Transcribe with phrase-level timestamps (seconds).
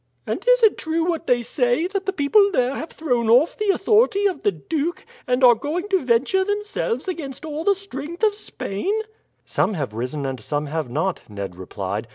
[0.25, 3.69] "And is it true what they say, that the people there have thrown off the
[3.69, 8.33] authority of the duke, and are going to venture themselves against all the strength of
[8.33, 8.91] Spain?"
[9.45, 12.07] "Some have risen and some have not," Ned replied.